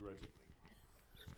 [0.00, 0.28] begrudgingly.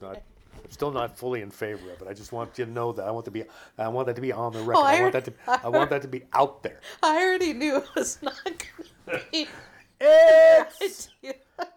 [0.00, 0.22] Not,
[0.64, 2.08] I'm still not fully in favor of it.
[2.08, 3.44] I just want you to know that I want to be.
[3.78, 4.80] I want that to be on the record.
[4.80, 5.60] Oh, I I, want heard- that to.
[5.64, 6.80] I want that to be out there.
[7.02, 9.46] I already knew it was not going to be.
[10.00, 11.08] It's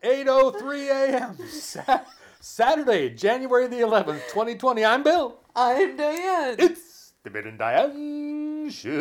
[0.03, 1.37] 8:03 a.m.
[1.47, 2.01] Sa-
[2.40, 4.83] Saturday, January the 11th, 2020.
[4.83, 5.38] I'm Bill.
[5.56, 6.56] I'm Diane.
[6.58, 8.92] It's the Bill and Diane Show.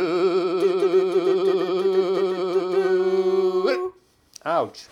[4.45, 4.87] Ouch.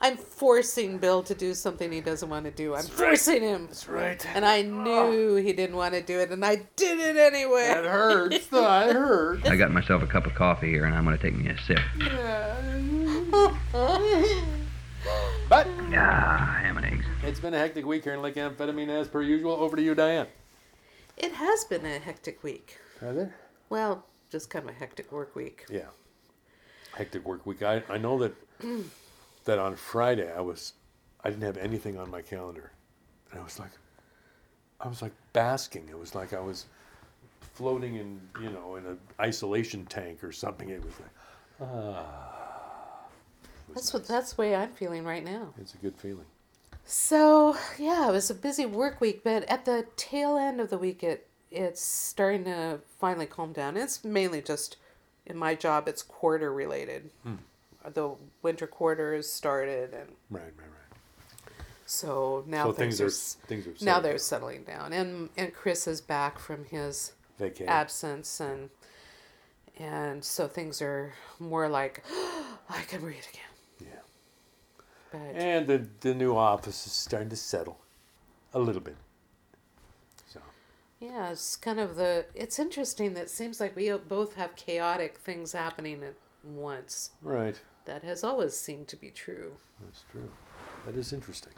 [0.00, 0.12] That hurt.
[0.12, 2.74] I'm forcing Bill to do something he doesn't want to do.
[2.74, 2.88] I'm right.
[2.90, 3.66] forcing him.
[3.66, 4.24] That's right.
[4.34, 7.68] And I knew he didn't want to do it, and I did it anyway.
[7.68, 8.46] That hurts.
[8.48, 9.48] That hurts.
[9.48, 11.58] I got myself a cup of coffee here and I'm going to take me a
[11.62, 11.78] sip.
[11.98, 12.56] Yeah.
[15.48, 17.04] But Ah, ham and eggs.
[17.24, 19.52] it's been a hectic week here in Lake Amphetamine as per usual.
[19.54, 20.26] Over to you, Diane.
[21.16, 22.78] It has been a hectic week.
[23.00, 23.30] Has it?
[23.68, 25.64] Well, just kind of a hectic work week.
[25.68, 25.86] Yeah.
[26.96, 27.62] Hectic work week.
[27.62, 28.32] I, I know that
[29.44, 30.74] that on Friday I was
[31.22, 32.72] I didn't have anything on my calendar.
[33.30, 33.72] And I was like
[34.80, 35.88] I was like basking.
[35.88, 36.66] It was like I was
[37.54, 40.70] floating in, you know, in an isolation tank or something.
[40.70, 41.10] It was like
[41.70, 42.36] ah.
[43.68, 45.54] Was That's what that's the way I'm feeling right now.
[45.60, 46.26] It's a good feeling.
[46.84, 50.78] So yeah, it was a busy work week, but at the tail end of the
[50.78, 53.76] week, it it's starting to finally calm down.
[53.76, 54.76] It's mainly just
[55.26, 55.88] in my job.
[55.88, 57.10] It's quarter related.
[57.94, 61.54] The winter quarters started, and Right, right, right.
[61.86, 64.18] so now so things, things are, things are now they're down.
[64.18, 67.66] settling down, and and Chris is back from his Vacay.
[67.66, 68.70] absence, and
[69.78, 72.04] and so things are more like
[72.68, 73.52] I can read again.
[73.80, 74.00] Yeah.
[75.10, 77.78] But And the, the new office is starting to settle
[78.54, 78.96] a little bit.
[80.32, 80.40] So,
[81.00, 82.26] Yeah, it's kind of the.
[82.34, 86.14] It's interesting that it seems like we both have chaotic things happening at
[86.44, 87.10] once.
[87.22, 87.58] right.
[87.86, 89.52] That has always seemed to be true.
[89.84, 90.30] That's true.
[90.86, 91.52] That is interesting.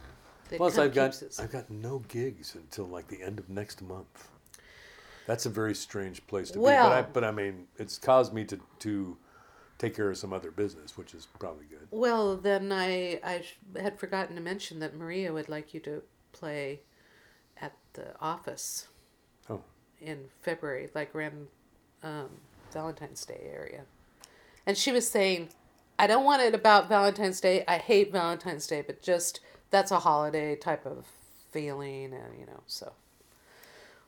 [0.50, 3.80] It Plus, I've got us- I've got no gigs until like the end of next
[3.82, 4.30] month.
[5.26, 6.64] That's a very strange place to be.
[6.64, 9.16] But I, Well- but I mean, it's caused me to to
[9.78, 11.88] take care of some other business, which is probably good.
[11.90, 13.44] Well, then I I
[13.80, 16.02] had forgotten to mention that Maria would like you to
[16.32, 16.82] play
[17.60, 18.88] at the office
[19.48, 19.62] Oh,
[20.00, 21.48] in February, like around
[22.02, 22.28] um,
[22.72, 23.84] Valentine's Day area.
[24.66, 25.48] And she was saying,
[26.02, 27.64] I don't want it about Valentine's Day.
[27.68, 29.38] I hate Valentine's Day, but just
[29.70, 31.06] that's a holiday type of
[31.52, 32.60] feeling, and you know.
[32.66, 32.92] So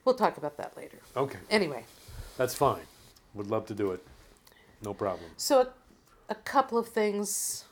[0.03, 0.99] we'll talk about that later.
[1.15, 1.85] okay, Anyway,
[2.37, 2.81] that's fine.
[3.33, 4.05] Would love to do it.
[4.83, 5.29] No problem.
[5.37, 5.67] so a,
[6.29, 7.63] a couple of things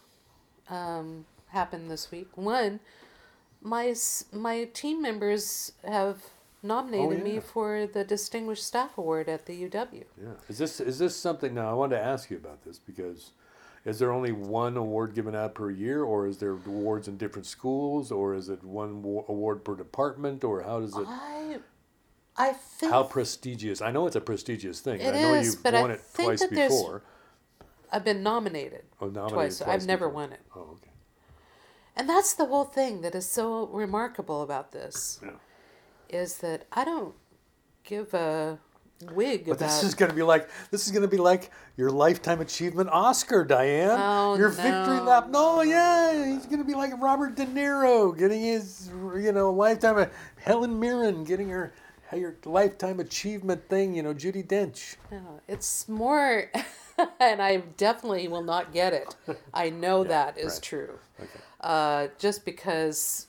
[0.69, 2.29] um, happened this week.
[2.35, 2.79] One,
[3.61, 3.93] my
[4.31, 6.19] my team members have
[6.63, 7.33] nominated Oh, yeah.
[7.35, 10.05] me for the Distinguished Staff Award at the UW.
[10.17, 10.27] Yeah.
[10.47, 11.69] Is this is this something now?
[11.69, 13.31] I wanted to ask you about this because
[13.85, 17.45] is there only one award given out per year, or is there awards in different
[17.45, 18.89] schools, or is it one
[19.27, 21.05] award per department, or how does it?
[21.07, 21.59] I
[22.35, 23.81] I think How prestigious?
[23.81, 24.99] I know it's a prestigious thing.
[25.01, 27.03] It I know is, you've but I won it think twice that before.
[27.91, 29.57] I've been nominated, Oh, nominated twice.
[29.59, 30.21] twice I've never before.
[30.23, 30.39] won it.
[30.55, 30.89] Oh, okay.
[31.95, 35.29] And that's the whole thing that is so remarkable about this Yeah.
[36.09, 37.13] is that I don't
[37.83, 38.57] give a
[39.11, 41.51] wig But about this is going to be like this is going to be like
[41.77, 43.99] your lifetime achievement Oscar, Diane.
[43.99, 45.29] Oh, your victory lap.
[45.29, 50.09] No, yeah, he's going to be like Robert De Niro getting his you know lifetime.
[50.37, 51.73] Helen Mirren getting her
[52.07, 53.95] her lifetime achievement thing.
[53.95, 54.95] You know, Judi Dench.
[55.11, 56.49] No, it's more
[57.19, 59.15] and I definitely will not get it.
[59.53, 60.61] I know that is right.
[60.61, 60.99] true.
[61.19, 61.39] Okay.
[61.61, 63.27] uh, just because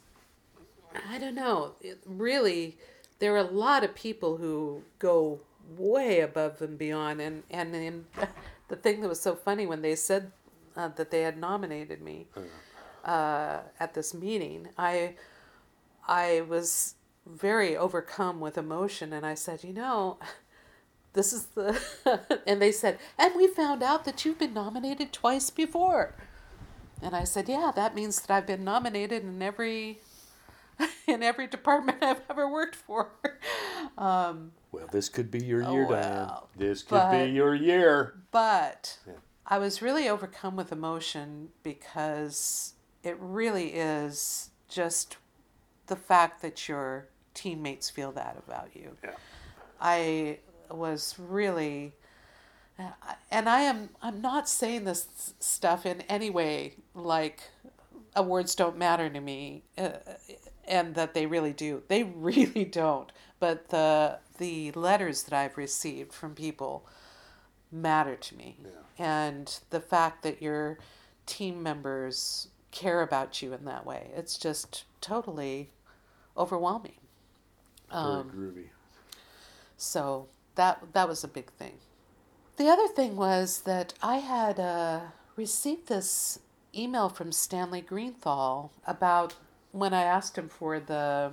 [1.11, 1.73] I don't know.
[1.81, 2.77] It really,
[3.19, 5.41] there are a lot of people who go
[5.77, 8.05] way above and beyond, and and in,
[8.69, 10.33] the thing that was so funny when they said
[10.77, 12.27] uh, that they had nominated me
[13.05, 15.15] uh, at this meeting, I
[16.07, 16.95] I was
[17.27, 20.19] very overcome with emotion, and I said, you know.
[21.15, 21.81] This is the,
[22.45, 26.13] and they said, and we found out that you've been nominated twice before.
[27.01, 30.01] And I said, "Yeah, that means that I've been nominated in every
[31.07, 33.11] in every department I've ever worked for."
[33.97, 36.31] Um, Well, this could be your Oh, year, Diane.
[36.57, 38.15] This could but- be your year.
[38.33, 39.13] but Yeah.
[39.47, 42.75] I was really overcome with emotion because
[43.05, 45.19] it really is just
[45.87, 48.97] the fact that your teammates feel that about you.
[49.05, 49.11] Yeah.
[49.81, 50.39] I
[50.71, 51.93] was really
[53.31, 57.41] and I am I'm not saying this stuff in any way like
[58.17, 59.91] awards don't matter to me uh,
[60.67, 61.83] and that they really do.
[61.89, 63.13] They really don't.
[63.41, 66.87] But the the letters that I've received from people
[67.71, 68.57] matter to me.
[68.99, 70.79] And the fact that your
[71.27, 74.11] team members care about you in that way.
[74.17, 75.71] It's just totally
[76.37, 76.97] overwhelming.
[77.91, 78.69] Very Um, groovy.
[79.77, 81.79] so that that was a big thing.
[82.57, 85.01] The other thing was that I had uh,
[85.37, 86.39] received this
[86.75, 89.35] email from Stanley Greenthal about
[89.75, 91.33] when I asked him for the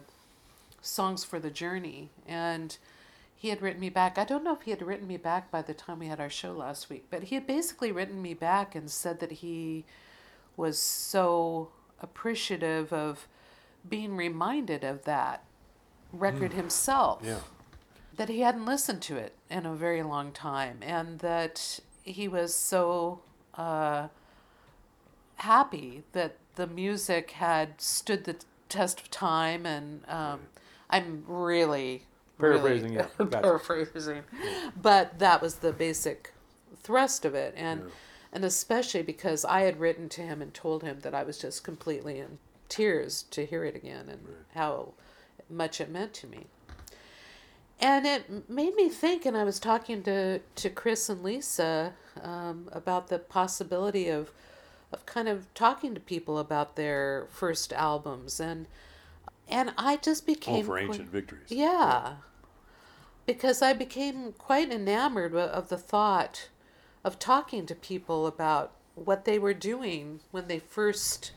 [0.81, 2.75] songs for the journey, and
[3.35, 4.17] he had written me back.
[4.17, 6.29] I don't know if he had written me back by the time we had our
[6.29, 9.85] show last week, but he had basically written me back and said that he
[10.57, 11.69] was so
[12.01, 13.27] appreciative of
[13.87, 15.43] being reminded of that
[16.11, 17.39] record himself Yeah.
[18.17, 22.53] that he hadn't listened to it in a very long time and that he was
[22.55, 23.21] so
[23.55, 24.07] uh,
[25.41, 28.35] happy that the music had stood the
[28.69, 30.39] test of time and um,
[30.89, 32.03] i'm really
[32.39, 33.41] Paraphrasing, really gotcha.
[33.41, 34.23] paraphrasing.
[34.81, 36.33] But that was the basic
[36.81, 37.53] thrust of it.
[37.55, 37.89] And Yeah.
[38.33, 41.63] and especially because i had written to him and told him that i was just
[41.63, 42.39] completely in
[42.69, 44.21] tears to hear it again and
[44.55, 44.93] how
[45.49, 46.45] much it meant to me.
[47.79, 52.69] And it made me think and i was talking to, to chris and lisa um,
[52.71, 54.31] about the possibility of
[54.91, 58.67] of kind of talking to people about their first albums and
[59.47, 61.47] and i just Oh, became for quite- ancient victories.
[61.49, 62.15] yeah
[63.25, 66.49] because i became quite enamored of the thought
[67.03, 71.31] of talking to people about what they were doing when they first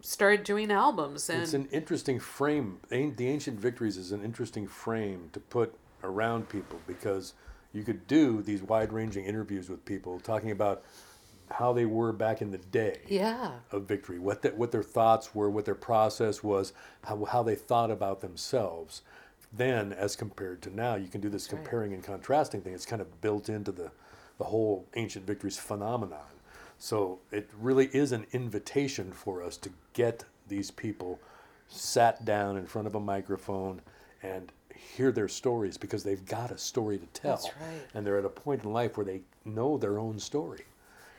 [0.00, 2.78] started doing albums and It's an interesting frame.
[2.88, 5.74] The Ancient Victories is an interesting frame to put
[6.04, 7.32] around people because
[7.72, 10.84] you could do these wide ranging interviews with people talking about
[11.50, 15.34] how they were back in the day yeah of victory, what, the, what their thoughts
[15.34, 16.72] were, what their process was,
[17.04, 19.02] how, how they thought about themselves
[19.52, 20.94] then as compared to now.
[20.94, 21.62] You can do this right.
[21.62, 22.74] comparing and contrasting thing.
[22.74, 23.90] It's kind of built into the,
[24.38, 26.20] the whole Ancient Victories phenomenon.
[26.78, 31.18] So it really is an invitation for us to get these people
[31.66, 33.80] sat down in front of a microphone
[34.22, 37.36] and hear their stories because they've got a story to tell.
[37.36, 37.82] That's right.
[37.94, 40.64] And they're at a point in life where they know their own story.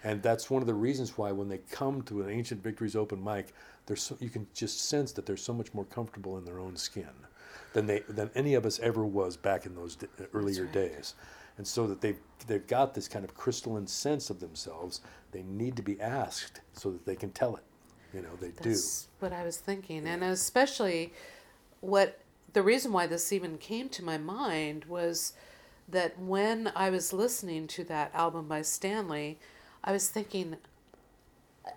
[0.03, 3.23] And that's one of the reasons why when they come to an Ancient Victories open
[3.23, 3.53] mic,
[3.85, 6.75] there's so, you can just sense that they're so much more comfortable in their own
[6.75, 7.09] skin
[7.73, 10.73] than they than any of us ever was back in those d- earlier right.
[10.73, 11.15] days.
[11.57, 15.01] And so that they've they've got this kind of crystalline sense of themselves.
[15.31, 17.63] They need to be asked so that they can tell it.
[18.13, 21.13] You know, they do That's what I was thinking, and especially
[21.81, 22.19] what
[22.53, 25.33] the reason why this even came to my mind was
[25.87, 29.39] that when I was listening to that album by Stanley,
[29.89, 30.57] I was thinking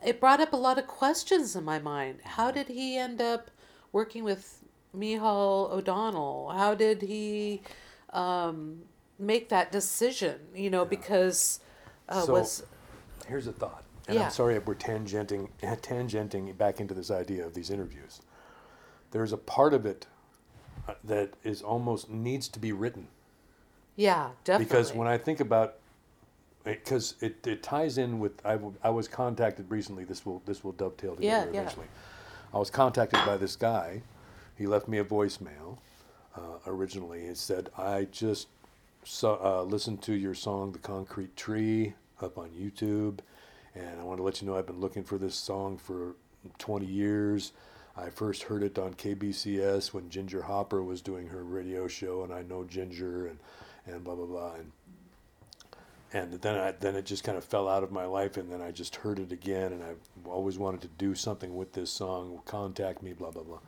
[0.05, 2.19] it brought up a lot of questions in my mind.
[2.23, 3.51] How did he end up
[3.91, 4.63] working with
[4.95, 6.51] Mihal O'Donnell?
[6.55, 7.63] How did he
[8.13, 8.83] um,
[9.19, 10.41] make that decision?
[10.55, 11.61] You know, because
[12.07, 12.65] uh, So- was.
[13.27, 13.85] Here's a thought.
[14.09, 14.25] And Yeah.
[14.25, 18.21] I'm sorry if we're tangenting tangenting back into this idea of these interviews.
[19.13, 20.07] There's a part of it
[20.87, 23.09] uh, that is almost needs to be written.
[23.97, 25.77] yeah, definitely because when I think about
[26.65, 30.63] because it, it ties in with I, w- I was contacted recently this will this
[30.65, 31.61] will dovetail together Yeah, yeah.
[31.63, 31.87] eventually.
[32.55, 34.03] I was contacted by this guy.
[34.57, 35.79] He left me a voicemail
[36.37, 37.23] uh, originally.
[37.23, 38.49] It said I just
[39.05, 43.19] saw, uh, listened to your song the concrete tree up on YouTube
[43.75, 46.15] and I want to let you know I've been looking for this song for
[46.59, 47.53] 20 years.
[47.97, 52.33] I first heard it on KBCS when Ginger Hopper was doing her radio show, and
[52.33, 53.39] I know Ginger and,
[53.87, 54.73] and blah blah blah, and
[56.13, 58.61] and then I then it just kind of fell out of my life, and then
[58.61, 59.93] I just heard it again, and I
[60.29, 62.41] always wanted to do something with this song.
[62.45, 63.61] Contact me, blah blah blah,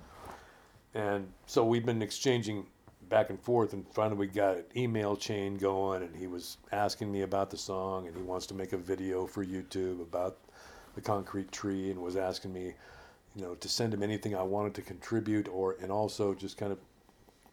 [0.95, 2.67] and so we've been exchanging
[3.09, 7.13] back and forth, and finally we got an email chain going, and he was asking
[7.13, 10.39] me about the song, and he wants to make a video for YouTube about
[10.95, 12.75] the concrete tree, and was asking me
[13.37, 16.73] you know, to send him anything I wanted to contribute, or and also just kind
[16.73, 16.79] of,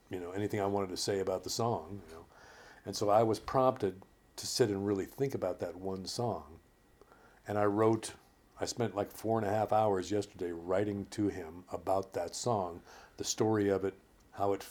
[0.09, 2.25] you know, anything I wanted to say about the song, you know,
[2.85, 3.95] and so I was prompted
[4.35, 6.59] to sit and really think about that one song,
[7.47, 8.13] and I wrote.
[8.59, 12.79] I spent like four and a half hours yesterday writing to him about that song,
[13.17, 13.95] the story of it,
[14.33, 14.63] how it,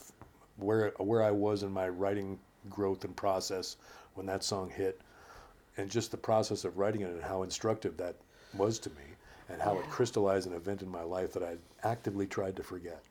[0.58, 2.38] where where I was in my writing
[2.68, 3.76] growth and process
[4.14, 5.00] when that song hit,
[5.76, 8.14] and just the process of writing it and how instructive that
[8.54, 9.02] was to me
[9.48, 13.02] and how it crystallized an event in my life that I actively tried to forget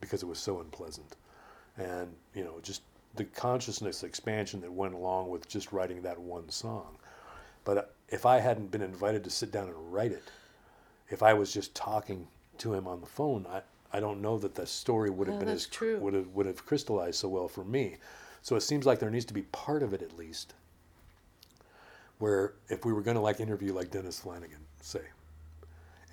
[0.00, 1.16] because it was so unpleasant.
[1.76, 2.82] And, you know, just
[3.16, 6.96] the consciousness expansion that went along with just writing that one song.
[7.64, 10.24] But if I hadn't been invited to sit down and write it,
[11.10, 14.54] if I was just talking to him on the phone, I, I don't know that
[14.54, 15.98] the story would have Yeah, been as true.
[15.98, 17.96] would have would have crystallized so well for me.
[18.42, 20.54] So it seems like there needs to be part of it at least
[22.18, 25.02] where if we were going to like interview like Dennis Flanagan, say,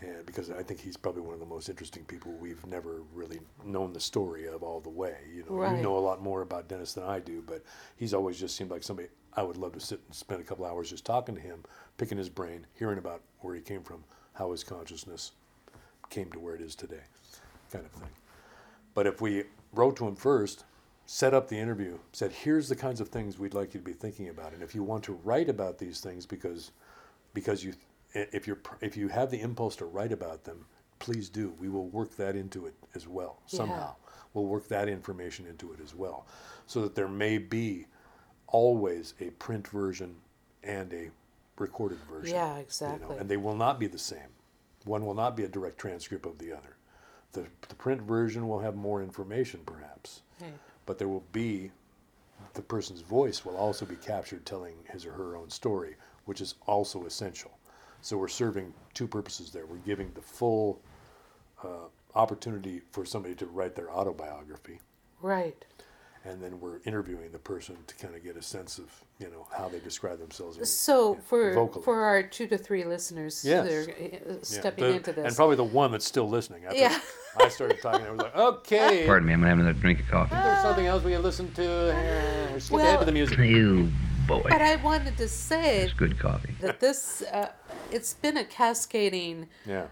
[0.01, 3.39] and because I think he's probably one of the most interesting people we've never really
[3.63, 5.17] known the story of all the way.
[5.33, 5.75] You know, Right.
[5.77, 7.63] you know a lot more about Dennis than I do, but
[7.95, 10.65] he's always just seemed like somebody I would love to sit and spend a couple
[10.65, 11.63] hours just talking to him,
[11.97, 15.31] picking his brain, hearing about where he came from, how his consciousness
[16.09, 17.01] came to where it is today,
[17.71, 18.09] kind of thing.
[18.93, 20.65] But if we wrote to him first,
[21.05, 23.93] set up the interview, said, here's the kinds of things we'd like you to be
[23.93, 26.71] thinking about, and if you want to write about these things because
[27.33, 27.73] because you
[28.13, 30.65] if you're if you have the impulse to write about them,
[30.99, 31.53] please do.
[31.59, 33.95] We will work that into it as well somehow.
[34.33, 36.25] We'll work that information into it as well,
[36.65, 37.85] so that there may be
[38.47, 40.15] always a print version
[40.63, 41.09] and a
[41.59, 42.33] recorded version.
[42.35, 43.17] Yeah, you know, exactly.
[43.17, 44.29] and they will not be the same.
[44.85, 46.75] One will not be a direct transcript of the other.
[47.33, 50.53] The, the print version will have more information, perhaps, Right.
[50.85, 51.71] but there will be
[52.53, 56.55] the person's voice will also be captured telling his or her own story, which is
[56.67, 57.51] also essential.
[58.03, 59.65] So we're serving two purposes there.
[59.65, 60.81] We're giving the full
[61.63, 61.67] uh,
[62.15, 64.81] opportunity for somebody to write their autobiography,
[65.21, 65.55] Right.
[66.25, 68.85] and then we're interviewing the person to kind of get a sense of
[69.19, 70.57] you know how they describe themselves.
[70.57, 71.83] in- So yeah, for vocally.
[71.85, 73.65] for our two to three listeners Yes.
[73.65, 76.65] that are uh, Yeah, stepping the- into this, and probably the one that's still listening.
[76.65, 76.99] After Yeah.
[77.39, 79.05] I started talking, I was like, okay.
[79.05, 80.35] Pardon me, I'm gonna have another drink of coffee.
[80.35, 81.95] There's something else we can listen to.
[81.95, 83.37] Uh, skip Well- ahead to the music.
[83.39, 83.89] You
[84.27, 84.41] boy.
[84.49, 86.55] but I wanted to say It's good coffee.
[86.61, 87.49] that this uh,
[87.93, 89.87] it's been a cascading Yeah.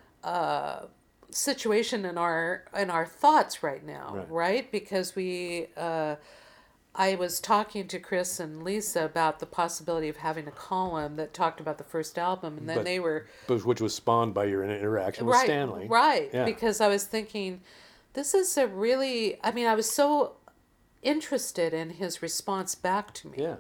[1.30, 4.30] situation in our in our thoughts right now, Right.
[4.32, 4.72] right?
[4.72, 6.16] Because we, uh,
[6.94, 11.34] I was talking to Chris and Lisa about the possibility of having a column that
[11.34, 14.46] talked about the first album, and then But- they were But which was spawned by
[14.46, 15.88] your interaction with right, Stanley.
[15.88, 16.30] right?
[16.34, 16.44] Yeah.
[16.44, 17.62] Because I was thinking,
[18.14, 20.36] this is a really, I mean, I was so
[21.02, 23.38] interested in his response back to me.
[23.40, 23.56] Yeah.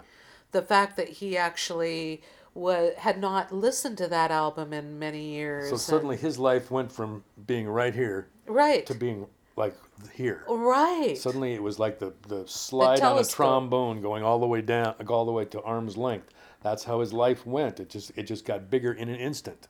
[0.51, 2.21] The fact that he actually
[2.53, 5.67] was had not listened to that album in many years.
[5.67, 9.75] So and- suddenly his life went from being right here right, to being like
[10.13, 10.43] here.
[10.47, 11.17] right.
[11.17, 14.95] Suddenly it was like the, the slide on a trombone going all the way down,
[15.07, 16.29] all the way to arm's length.
[16.61, 17.79] That's how his life went.
[17.79, 19.67] It just it just got bigger in an instant,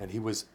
[0.00, 0.46] and he was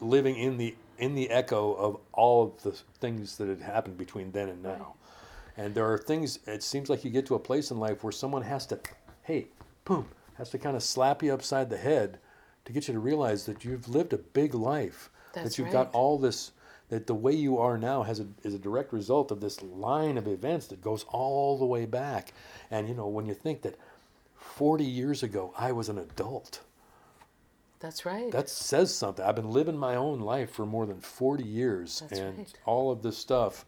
[0.00, 4.30] living in the in the echo of all of the things that had happened between
[4.32, 4.94] then and now.
[5.56, 6.40] And there are things.
[6.46, 8.80] It seems like you get to a place in life where someone has to,
[9.22, 9.46] hey,
[9.84, 12.18] boom, has to kind of slap you upside the head
[12.64, 15.10] to get you to realize that you've lived a big life.
[15.32, 16.52] That's that you've got all this.
[16.90, 20.18] That the way you are now has a, is a direct result of this line
[20.18, 22.32] of events that goes all the way back.
[22.70, 23.76] And you know when you think that
[24.36, 26.60] 40 years ago I was an adult.
[27.80, 28.30] That's right.
[28.30, 29.24] That says something.
[29.24, 32.52] I've been living my own life for more than 40 years, That's and right.
[32.64, 33.66] all of this stuff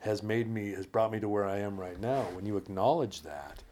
[0.00, 2.22] has made me, has brought me to where I am right now.
[2.32, 3.62] When you acknowledge that,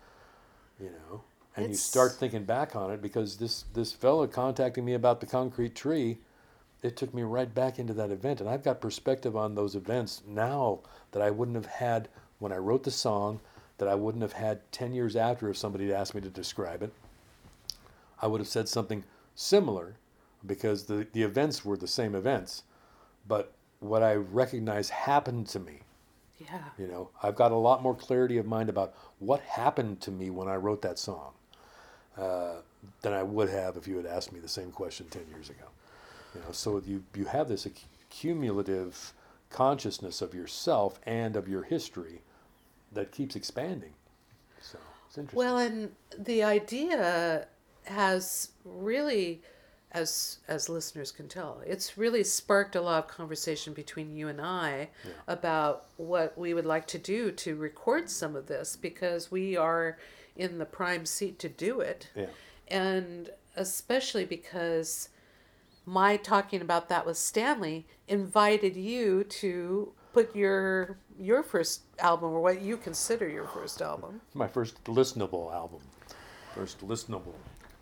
[1.57, 5.27] and you start thinking back on it, because this this fellow contacting me about the
[5.27, 6.19] concrete tree,
[6.83, 10.23] it took me right back into that event, and I've got perspective on those events
[10.27, 10.81] now
[11.13, 13.41] that I wouldn't have had when I wrote the song,
[13.79, 16.83] that I wouldn't have had 10 years after if somebody had asked me to describe
[16.83, 16.93] it.
[18.23, 19.97] I would have said something similar
[20.47, 22.63] because the, the events were the same events,
[23.27, 25.81] but what I recognize happened to me.
[26.39, 26.65] yeah.
[26.79, 30.31] You know, I've got a lot more clarity of mind about what happened to me
[30.31, 31.33] when I wrote that song
[32.19, 32.57] uh,
[33.03, 35.67] than I would have if you had asked me the same question 10 years ago.
[36.35, 37.67] You know, so you, you have this
[38.11, 39.13] cumulative
[39.51, 42.21] consciousness of yourself and of your history
[42.93, 43.93] that keeps expanding.
[44.61, 45.39] So it's interesting.
[45.39, 47.47] Well, and the idea
[47.85, 49.43] has really,
[49.93, 54.41] as as listeners can tell, it's really sparked a lot of conversation between you and
[54.41, 54.91] I
[55.27, 59.99] about what we would like to do to record some of this because we are
[60.39, 62.27] in the prime seat to do it, yeah.
[62.69, 65.11] and especially because
[65.85, 72.41] my talking about that with Stanley invited you to put your your first album or
[72.41, 75.81] what you consider your first album my first listenable album.
[76.55, 77.35] First listenable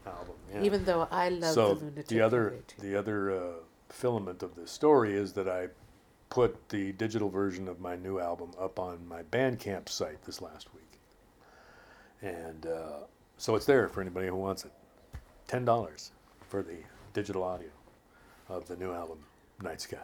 [0.06, 0.34] album.
[0.52, 0.62] Yeah.
[0.62, 3.40] Even though I love so the lunatic the other the other uh,
[3.88, 5.68] filament of this story is that I
[6.28, 10.72] put the digital version of my new album up on my Bandcamp site this last
[10.75, 10.86] week,
[12.23, 13.04] and uh,
[13.37, 14.73] so it's there for anybody who wants it.
[15.46, 16.12] Ten dollars
[16.49, 16.78] for the
[17.12, 17.68] digital audio
[18.49, 19.18] of the new album
[19.62, 19.99] Night Sky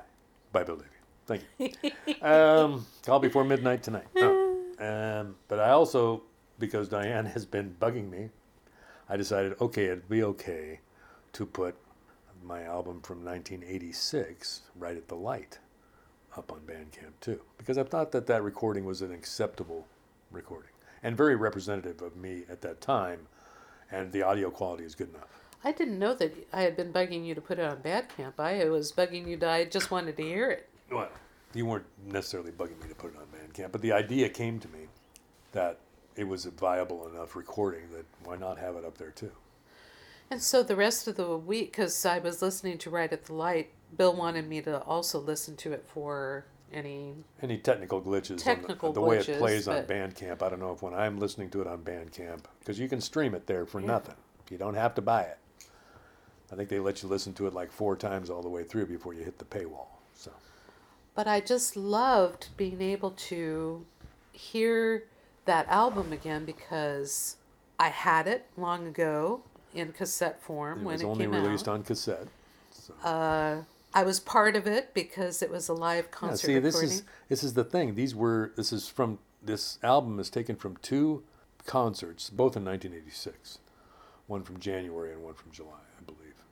[0.52, 0.88] by Bill Davy.
[1.26, 2.22] Thank you.
[2.22, 4.06] um, call before midnight tonight.
[4.14, 4.56] No.
[4.78, 6.22] Um, but I also,
[6.58, 8.30] because Diane has been bugging me,
[9.08, 10.80] I decided, okay, it'd be okay
[11.34, 11.76] to put
[12.42, 15.58] my album from 1986, Right at the Light,
[16.36, 17.40] up on Bandcamp too.
[17.58, 19.86] Because I thought that that recording was an acceptable
[20.32, 20.71] recording
[21.02, 23.26] and very representative of me at that time,
[23.90, 25.28] and the audio quality is good enough.
[25.64, 28.38] I didn't know that I had been bugging you to put it on Bandcamp.
[28.38, 29.48] I was bugging you to.
[29.48, 30.68] I just wanted to hear it.
[30.90, 31.08] Well,
[31.54, 34.68] you weren't necessarily bugging me to put it on Bandcamp, but the idea came to
[34.68, 34.88] me
[35.52, 35.78] that
[36.16, 39.32] it was a viable enough recording that why not have it up there too?
[40.30, 43.34] And so the rest of the week, because I was listening to Right at the
[43.34, 47.14] Light, Bill wanted me to also listen to it for any.
[47.42, 50.42] Any technical glitches, Technical on the, the way it plays on Bandcamp.
[50.42, 53.34] I don't know if when I'm listening to it on Bandcamp, because you can stream
[53.34, 54.14] it there for nothing.
[54.50, 55.38] You don't have to buy it.
[56.52, 58.86] I think they let you listen to it like four times all the way through
[58.86, 59.86] before you hit the paywall.
[60.14, 60.30] So
[61.14, 63.86] But I just loved being able to
[64.32, 65.04] hear
[65.46, 67.36] that album again because
[67.78, 69.42] I had it long ago
[69.74, 71.74] in cassette form it when was it only came released out.
[71.74, 72.28] on cassette.
[72.70, 72.92] So.
[73.02, 73.62] Uh,
[73.94, 77.02] I was part of it because it was a live Yeah, concert see, this is
[77.28, 77.94] this is the thing.
[77.94, 81.24] These were this is from this album is taken from two
[81.66, 83.58] concerts, both in 1986,
[84.26, 86.44] one from January and one from July, I believe,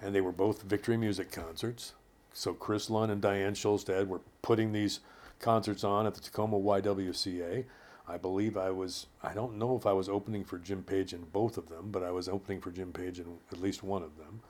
[0.00, 1.94] and they were both Victory Music concerts.
[2.32, 5.00] So Chris Lunn and Diane Schulstad were putting these
[5.40, 7.64] concerts on at the Tacoma YWCA.
[8.06, 9.06] I believe I was.
[9.22, 12.02] I don't know if I was opening for Jim Page in both of them, but
[12.02, 14.40] I was opening for Jim Page in at least one of them.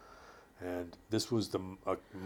[0.64, 1.60] And this was the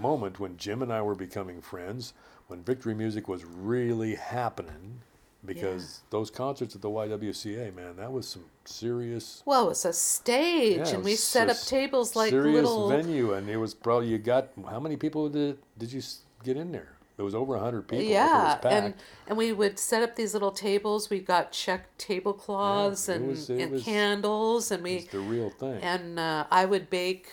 [0.00, 2.12] moment when Jim and I were becoming friends,
[2.46, 5.00] when victory music was really happening,
[5.44, 9.42] because those concerts at the YWCA, man, that was some serious.
[9.44, 12.88] well, it was a stage, yeah, and we set up tables like serious little.
[12.88, 16.02] venue, and it was probably you got how many people did did you
[16.44, 16.92] get in there?
[17.16, 18.04] There was over hundred people.
[18.04, 18.94] if it was yeah, and
[19.26, 21.10] and we would set up these little tables.
[21.10, 25.80] We got check tablecloths it and, was- and was- candles, and we the real thing.
[25.82, 27.28] and uh, I would bake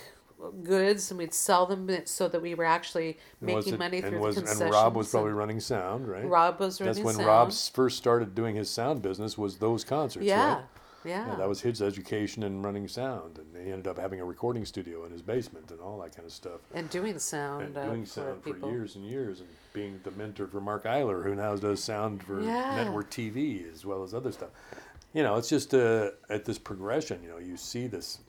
[0.52, 4.08] goods and we'd sell them so that we were actually was making it- money through
[4.10, 4.62] and the was, concessions.
[4.62, 6.26] And Rob was probably running sound, right?
[6.28, 7.28] Rob was running That's when sound.
[7.28, 9.38] Rob first started doing his sound business.
[9.38, 10.64] Was those concerts, yeah, right?
[11.06, 14.26] yeah, Yeah, that was his education in running sound, and he ended up having a
[14.26, 16.62] recording studio in his basement and all that kind of stuff.
[16.74, 18.72] and doing sound, And uh, doing for sound for people.
[18.72, 22.42] years and years, and being the mentor for Mark Eiler, who now does sound for
[22.42, 22.76] Yeah.
[22.84, 24.50] network TV as well as other stuff.
[25.14, 27.22] You know, it's just uh, at this progression.
[27.24, 28.20] You know, you see this.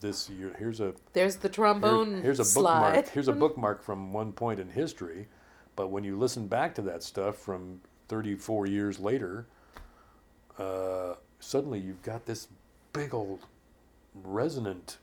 [0.00, 2.92] This year, here's a There's the trombone here's a slide.
[2.92, 3.08] bookmark.
[3.08, 5.28] Here's a bookmark from one point in history,
[5.76, 9.46] but when you listen back to that stuff from 34 years later,
[10.58, 12.48] uh, suddenly you've got this
[12.92, 13.40] big old
[14.14, 14.98] resonant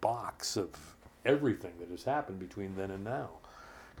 [0.00, 0.70] box of
[1.24, 3.30] everything that has happened between then and now,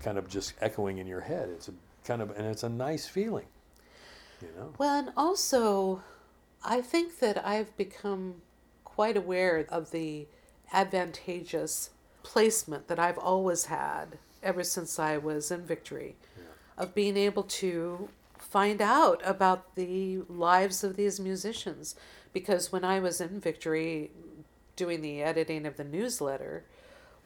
[0.02, 1.48] kind of just echoing in your head.
[1.48, 1.72] It's a
[2.04, 3.46] kind of and it's a nice feeling,
[4.42, 4.72] you know.
[4.78, 6.02] Well, and also,
[6.64, 8.42] I think that I've become
[8.94, 10.26] quite aware of the
[10.72, 11.90] advantageous
[12.22, 16.16] placement that I've always had ever since I was in Victory,
[16.78, 21.96] of being able to find out about the lives of these musicians.
[22.32, 24.10] Because when I was in Victory
[24.76, 26.64] doing the editing of the newsletter,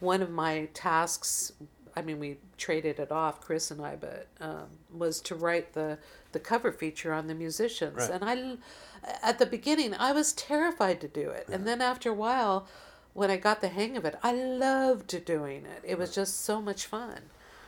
[0.01, 1.53] one of my tasks
[1.99, 5.99] I mean, we traded it off, Chris and I, but um, was to write the
[6.31, 7.97] the cover feature on the musicians.
[7.97, 8.11] Right.
[8.11, 12.15] And I, at the beginning, I was terrified to do it, and then after a
[12.15, 12.67] while,
[13.15, 15.83] when I got the hang of it, I loved doing it.
[15.85, 17.19] It was just so much fun.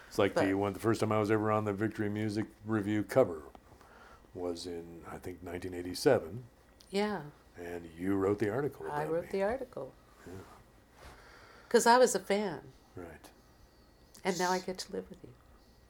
[0.08, 0.74] It's like the one.
[0.74, 3.42] The first time I was ever on the Victory Music Review cover
[4.34, 6.44] was in I think 1987,
[6.90, 7.22] Yeah,
[7.58, 8.86] and you wrote the article.
[8.92, 9.28] I wrote me.
[9.32, 9.92] the article
[10.24, 10.32] Yeah.
[11.66, 12.60] because I was a fan,
[12.94, 13.28] right.
[14.24, 15.30] And now I get to live with you,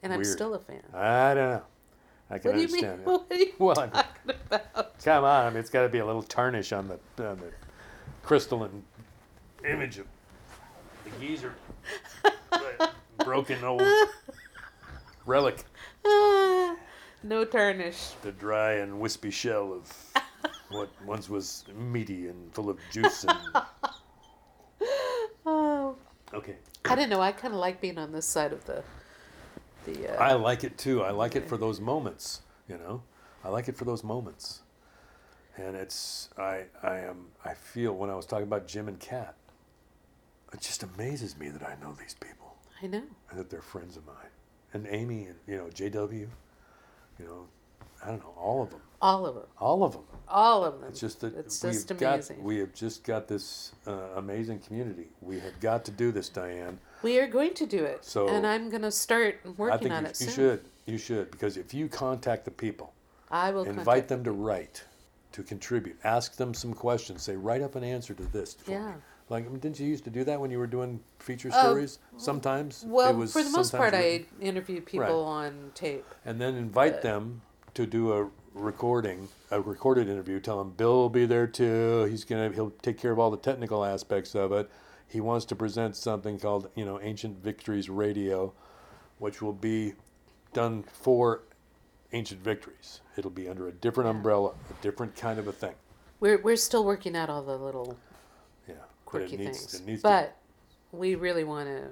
[0.03, 0.81] and I'm still a fan.
[0.93, 1.61] I don't know.
[2.29, 2.85] I can What do you mean?
[2.85, 3.01] understand.
[3.01, 3.05] it.
[3.07, 5.03] What are you Well, I mean- talking about?
[5.03, 6.93] Come on, I mean, it's got to be a little tarnish on the
[7.29, 7.51] on the
[8.23, 8.83] crystalline
[9.67, 10.05] image of
[11.03, 11.53] the geezer,
[13.25, 13.81] broken old
[15.25, 15.63] relic,
[16.03, 18.11] no tarnish.
[18.21, 20.23] the dry and wispy shell of
[20.69, 23.23] what once was meaty and full of juice.
[23.25, 23.37] And
[26.33, 27.21] okay, I don't know.
[27.21, 28.83] I kind of like being on this side of the
[29.85, 30.15] the.
[30.17, 31.03] Uh, I like it too.
[31.03, 32.41] I like it for those moments.
[32.69, 33.03] You know,
[33.43, 34.61] I like it for those moments.
[35.57, 39.35] And it's I I am I feel when I was talking about Jim and Kat,
[40.53, 43.03] it just amazes me that I know these people I know.
[43.29, 44.15] and that they're friends of mine.
[44.73, 46.11] And Amy and you know JW,
[47.19, 47.47] you know,
[48.03, 49.45] I don't know all of them, All of them.
[49.57, 50.03] all of them.
[50.27, 50.89] All of them.
[50.89, 55.07] It's just that It's we've just got we have just got this uh, amazing community.
[55.21, 56.79] We have got to do this, Diane.
[57.03, 58.05] We are going to do it.
[58.05, 60.35] So- and I'm going to start working I think on you, it you soon.
[60.35, 62.93] should you should because if you contact the people.
[63.29, 64.83] I will invite them to write,
[65.31, 65.97] to contribute.
[66.03, 67.23] Ask them some questions.
[67.23, 68.87] Say, write up an answer to this Yeah.
[68.87, 68.93] me.
[69.29, 71.61] Like, I mean, didn't you used to do that when you were doing feature Uh,
[71.63, 71.99] stories?
[72.17, 72.83] Sometimes.
[72.85, 74.25] Well, it was for the most part, written.
[74.41, 76.05] I interview people on tape.
[76.25, 77.41] And then invite them
[77.73, 80.39] to do a recording, a recorded interview.
[80.39, 82.05] Tell them Bill will be there too.
[82.05, 84.69] He's gonna, he'll take care of all the technical aspects of it.
[85.07, 88.53] he wants to present something called you know Ancient Victories Radio,
[89.19, 89.93] which will be
[90.53, 91.43] done for
[92.13, 93.01] Ancient Victories.
[93.17, 95.73] It'll be under a different umbrella, a different kind of a thing.
[96.19, 97.97] We're we're still working out all the little
[98.67, 100.37] Yeah, quirky needs, things, It needs but
[100.91, 101.87] we really want to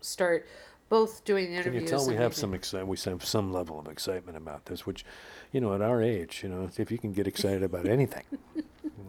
[0.00, 0.46] start
[0.88, 1.64] both doing interviews.
[1.64, 2.88] can you tell we have some excitement?
[2.88, 5.04] We have some level of excitement about this, which,
[5.52, 8.24] you know, at our age, you know, if you can get excited about anything,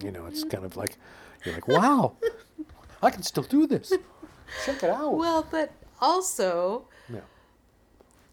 [0.04, 0.98] you know, it's kind of like
[1.44, 2.16] you're like, wow,
[3.02, 3.94] I can still do this.
[4.66, 5.16] Check it out.
[5.16, 7.20] Well, but also yeah.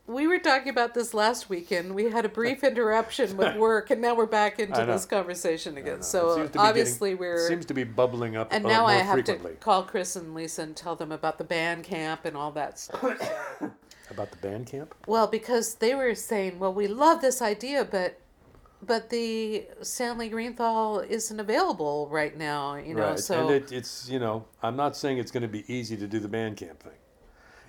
[0.07, 1.95] We were talking about this last weekend.
[1.95, 6.03] We had a brief interruption with work, and now we're back into this conversation again.
[6.03, 8.85] So seems to be obviously getting- we're seems to be bubbling up and uh, now
[8.85, 9.53] I have frequently.
[9.53, 13.03] to call Chris and Lisa and tell them about the Bandcamp and all that stuff.
[14.11, 14.89] About the Bandcamp?
[15.07, 18.21] well, because they were saying, "Well, we love this idea, but."
[18.87, 23.09] But the Stanley Greenthal isn't available right now, you know.
[23.11, 23.19] right.
[23.19, 26.07] So and it, it's, you know, I'm not saying it's going to be easy to
[26.07, 26.93] do the Bandcamp thing.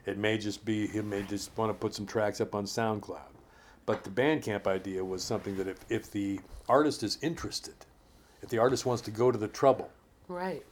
[0.05, 3.19] It may just be, he may just want to put some tracks up on SoundCloud.
[3.85, 7.75] But the Bandcamp idea was something that if, if the artist is interested,
[8.41, 9.89] if the artist wants to go to the trouble,
[10.27, 10.63] right,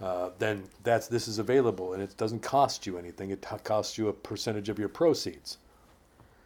[0.00, 3.30] uh, then that's this is available and it doesn't cost you anything.
[3.30, 5.58] It t- costs you a percentage of your proceeds.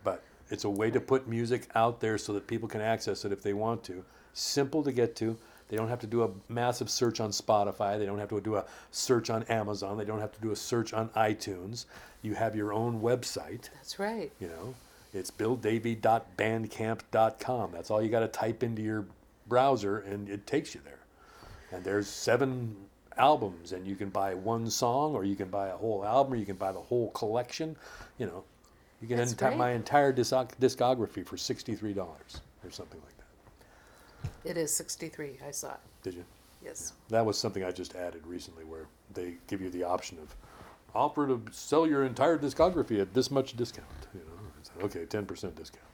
[0.05, 3.33] But it's a way to put music out there so that people can access it
[3.33, 4.05] if they want to.
[4.33, 5.37] Simple to get to.
[5.69, 7.99] They don't have to do a massive search on Spotify.
[7.99, 9.99] They don't have to do a search on Amazon.
[9.99, 11.85] They don't have to do a search on iTunes.
[12.23, 13.71] You have your own website.
[13.75, 14.31] that's right.
[14.41, 14.75] You know,
[15.15, 17.73] it's billdavy.bandcamp.com.
[17.73, 19.07] That's all you got to type into your
[19.47, 20.99] browser, and it takes you there.
[21.71, 22.77] And there's seven
[23.17, 26.37] albums, and you can buy one song, or you can buy a whole album, or
[26.37, 27.77] you can buy the whole collection.
[28.19, 28.45] You know,
[29.01, 33.25] you can enti- my entire discog- discography for sixty-three dollars or something like that.
[34.51, 35.39] It is sixty-three.
[35.47, 35.81] I saw it.
[36.03, 36.25] Did you?
[36.65, 36.93] Yes.
[37.09, 40.35] That was something I just added recently, where they give you the option of
[40.95, 43.87] offer to sell your entire discography at this much discount.
[44.15, 45.85] You know, okay, ten percent discount.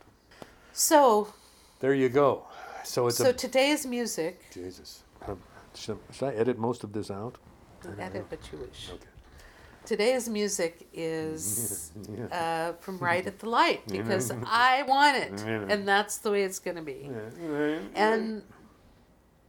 [0.73, 1.33] So,
[1.81, 2.47] There you go.
[2.85, 4.51] So it's so a today's music.
[4.53, 5.03] Jesus.
[5.27, 5.39] Um,
[5.75, 7.39] should, should I edit most of this out?
[7.99, 8.91] Edit what you wish.
[8.93, 9.07] Okay.
[9.87, 12.25] Today's music is Yeah.
[12.27, 16.59] uh, from Right at the Light because I want it, and that's the way it's
[16.59, 17.11] going to be.
[17.95, 18.43] And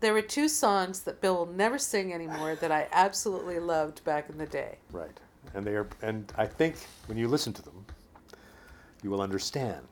[0.02, 4.30] there were two songs that Bill will never sing anymore that I absolutely loved back
[4.30, 4.78] in the day.
[4.92, 5.20] Right.
[5.54, 6.76] And they are, and I think
[7.08, 7.86] when you listen to them,
[9.04, 9.86] you will understand.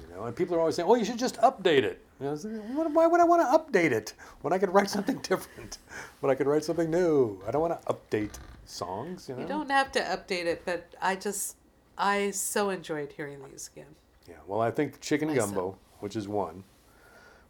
[0.00, 2.32] You know, and people are always saying, "Oh, you should just update it." You know,
[2.32, 5.78] I "What- why would I want to update it when I could write something different?
[6.20, 7.40] When I could write something new?
[7.46, 8.34] I don't want to update
[8.66, 9.28] songs.
[9.28, 9.42] You know.
[9.42, 11.56] You don't have to update it, but I just
[11.96, 13.94] I so enjoyed hearing these again.
[14.28, 14.36] Yeah.
[14.46, 15.50] Well, I think Chicken Myself.
[15.50, 16.64] Gumbo, which is one,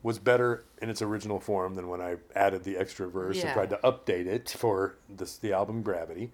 [0.03, 3.71] was better in its original form than when I added the extra verse and tried
[3.71, 6.33] to update it for this, the album Gravity.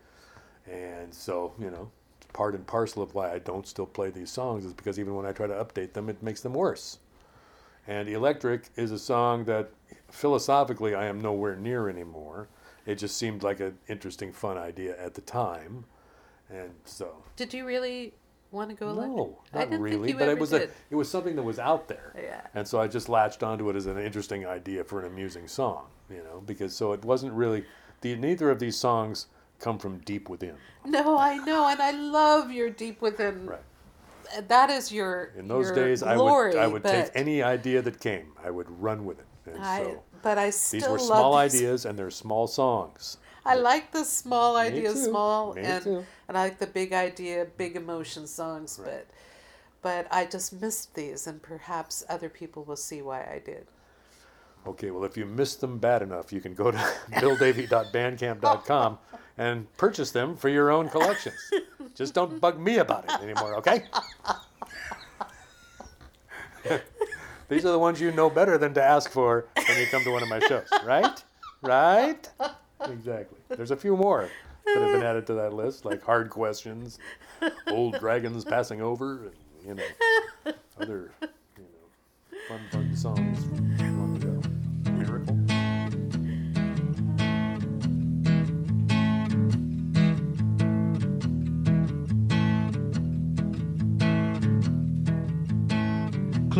[0.71, 1.91] And so, you know,
[2.33, 5.27] part and parcel of why I don't still play these songs is because even when
[5.27, 6.99] I try to update them, it makes them worse.
[7.87, 9.71] And Electric is a song that
[10.11, 12.49] philosophically I am nowhere near anymore.
[12.87, 15.85] It just seemed like an interesting, fun idea at the time.
[16.49, 18.13] And so Did you really
[18.51, 19.17] want to go electric?
[19.17, 20.13] no, I not really.
[20.13, 20.63] But it was did.
[20.63, 22.15] a it was something that was out there.
[22.21, 22.47] Yeah.
[22.55, 25.87] And so I just latched onto it as an interesting idea for an amusing song,
[26.09, 27.65] you know, because so it wasn't really
[28.01, 29.27] the neither of these songs
[29.61, 30.55] come from deep within.
[30.85, 33.47] No, I know, and I love your deep within.
[33.47, 33.61] Right.
[34.49, 38.01] That is your In those your days I would I would take any idea that
[38.01, 38.33] came.
[38.45, 39.27] I would run with it.
[39.47, 41.55] And I, so but I still these were small these.
[41.55, 43.19] ideas and they're small songs.
[43.45, 45.11] I like the small ideas, too.
[45.11, 46.05] small, Me and too.
[46.29, 48.79] and I like the big idea, big emotion songs.
[48.83, 49.07] But
[49.83, 53.67] but I just missed these, and perhaps other people will see why I did.
[54.67, 56.77] Okay, well, if you missed them bad enough, you can go to
[57.13, 58.99] billdavy.bandcamp.com
[59.41, 61.51] and purchase them for your own collections.
[61.95, 63.85] Just don't bug me about it anymore, okay?
[67.49, 70.11] These are the ones you know better than to ask for when you come to
[70.11, 71.25] one of my shows, right?
[71.63, 72.29] Right?
[72.85, 73.39] Exactly.
[73.49, 74.29] There's a few more
[74.67, 76.99] that have been added to that list, like hard questions,
[77.69, 79.33] old dragons passing over, and,
[79.67, 81.13] you know, other,
[81.57, 83.90] you know, fun, fun songs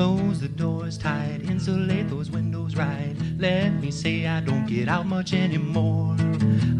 [0.01, 3.15] Close the doors tight, insulate those windows right.
[3.37, 6.17] Let me say I don't get out much anymore.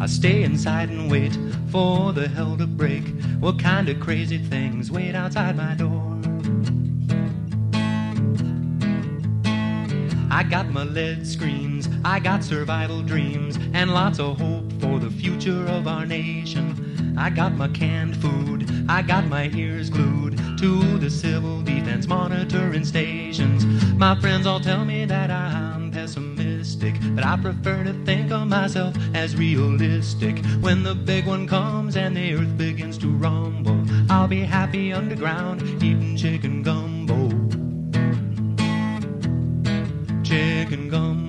[0.01, 1.37] I stay inside and wait
[1.69, 3.03] for the hell to break.
[3.39, 6.01] What kind of crazy things wait outside my door?
[10.31, 15.11] I got my lead screens, I got survival dreams, and lots of hope for the
[15.11, 16.90] future of our nation.
[17.17, 22.85] I got my canned food, I got my ears glued to the civil defense monitoring
[22.85, 23.65] stations.
[23.95, 28.95] My friends all tell me that I'm pessimistic, but I prefer to think of myself
[29.13, 30.43] as realistic.
[30.61, 35.61] When the big one comes and the earth begins to rumble, I'll be happy underground
[35.83, 37.29] eating chicken gumbo.
[40.23, 41.20] Chicken gumbo.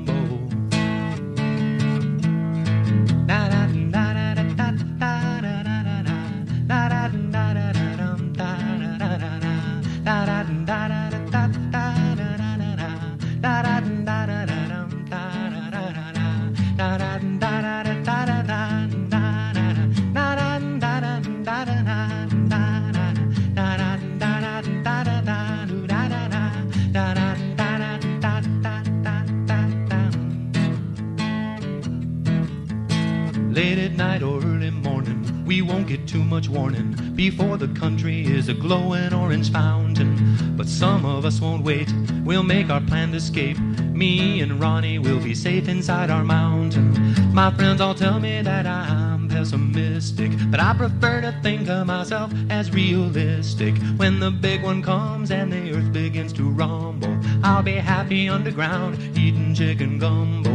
[33.53, 38.25] Late at night or early morning, we won't get too much warning before the country
[38.25, 40.57] is a glowing orange fountain.
[40.57, 41.93] But some of us won't wait,
[42.25, 43.59] we'll make our planned escape.
[43.59, 46.95] Me and Ronnie will be safe inside our mountain.
[47.35, 52.33] My friends all tell me that I'm pessimistic, but I prefer to think of myself
[52.49, 53.77] as realistic.
[53.99, 58.99] When the big one comes and the earth begins to rumble, I'll be happy underground
[59.15, 60.52] eating chicken gumbo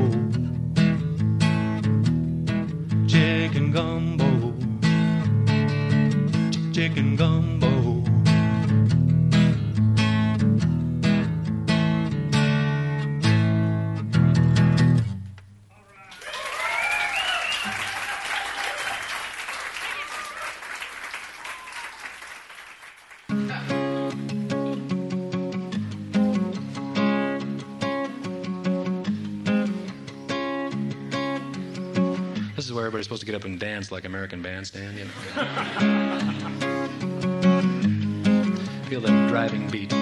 [32.56, 35.12] This is where everybody's supposed to get up and dance like American Bandstand, you know.
[38.90, 39.94] Feel that driving beat.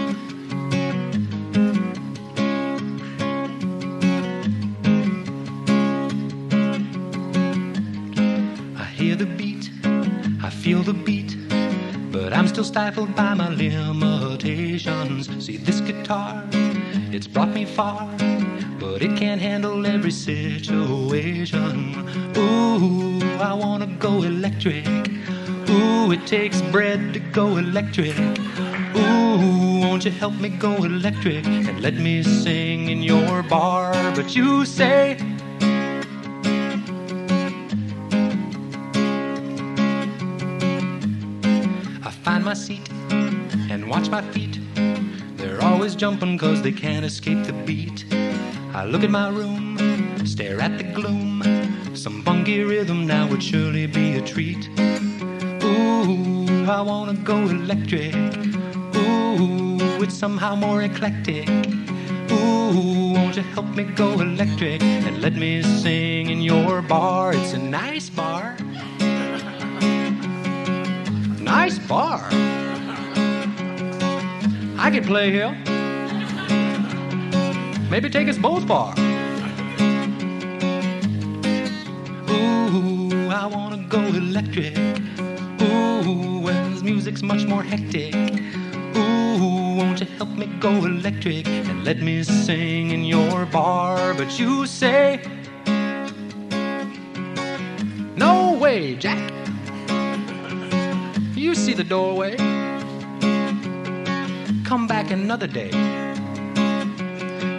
[12.56, 15.28] Still stifled by my limitations.
[15.46, 16.42] See, this guitar,
[17.12, 18.10] it's brought me far,
[18.80, 21.70] but it can't handle every situation.
[22.38, 24.88] Ooh, I wanna go electric.
[25.70, 28.18] Ooh, it takes bread to go electric.
[28.96, 33.92] Ooh, won't you help me go electric and let me sing in your bar?
[34.16, 35.18] But you say,
[42.56, 42.90] seat
[43.70, 44.60] and watch my feet.
[45.36, 48.06] They're always jumping cause they can't escape the beat.
[48.74, 49.78] I look at my room,
[50.26, 51.44] stare at the gloom.
[51.94, 54.70] Some funky rhythm now would surely be a treat.
[55.64, 58.16] Ooh, I wanna go electric.
[58.96, 61.50] Ooh, it's somehow more eclectic.
[62.32, 67.34] Ooh, won't you help me go electric and let me sing in your bar?
[67.34, 68.56] It's a nice bar.
[71.60, 72.20] Nice bar.
[74.78, 75.52] I could play here.
[77.90, 78.94] Maybe take us both far.
[82.30, 84.78] Ooh, I wanna go electric.
[85.62, 88.14] Ooh, when this music's much more hectic.
[88.98, 94.14] Ooh, won't you help me go electric and let me sing in your bar?
[94.14, 95.22] But you say,
[98.18, 99.32] No way, Jack.
[101.36, 102.38] You see the doorway.
[104.64, 105.70] Come back another day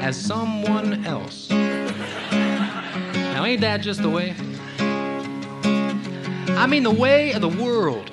[0.00, 1.50] as someone else.
[1.50, 4.34] Now, ain't that just the way?
[6.56, 8.08] I mean, the way of the world.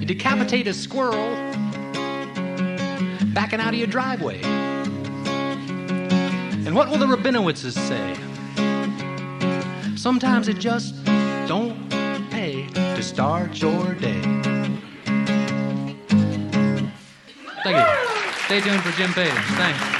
[0.00, 1.34] You decapitate a squirrel
[3.32, 4.42] backing out of your driveway.
[6.66, 8.16] And what will the Rabinowitzes say?
[9.96, 11.04] Sometimes it just
[11.46, 11.87] don't
[12.98, 14.20] to start your day.
[17.62, 17.86] Thank you.
[18.46, 19.30] Stay tuned for Jim Page.
[19.30, 19.97] Thanks.